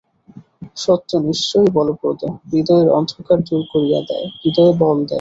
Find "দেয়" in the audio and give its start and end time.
4.09-4.27, 4.97-5.09